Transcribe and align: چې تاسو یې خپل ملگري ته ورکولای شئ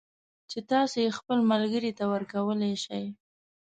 چې 0.49 0.59
تاسو 0.71 0.95
یې 1.03 1.17
خپل 1.19 1.37
ملگري 1.51 1.91
ته 1.99 2.03
ورکولای 2.13 2.73
شئ 2.83 3.05